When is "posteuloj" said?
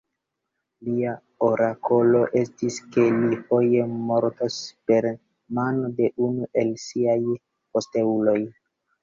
7.75-8.39